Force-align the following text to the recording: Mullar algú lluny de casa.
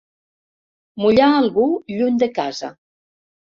Mullar 1.03 1.29
algú 1.43 1.67
lluny 1.95 2.21
de 2.27 2.33
casa. 2.41 2.75